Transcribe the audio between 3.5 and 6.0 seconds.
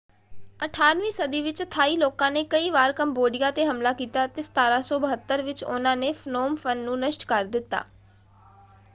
‘ਤੇ ਹਮਲਾ ਕੀਤਾ ਅਤੇ 1772 ਵਿੱਚ ਉਹਨਾਂ